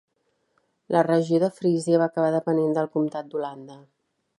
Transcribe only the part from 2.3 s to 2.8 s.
depenent